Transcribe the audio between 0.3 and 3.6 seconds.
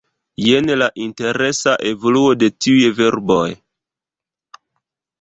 Jen la interesa evoluo de tiuj verboj: